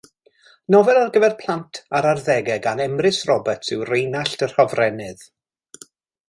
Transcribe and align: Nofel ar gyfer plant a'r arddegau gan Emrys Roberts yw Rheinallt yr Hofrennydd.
Nofel 0.75 0.99
ar 1.01 1.11
gyfer 1.17 1.29
plant 1.41 1.79
a'r 1.99 2.07
arddegau 2.11 2.63
gan 2.63 2.81
Emrys 2.87 3.21
Roberts 3.31 3.71
yw 3.77 3.85
Rheinallt 3.91 4.47
yr 4.49 4.57
Hofrennydd. 4.57 5.25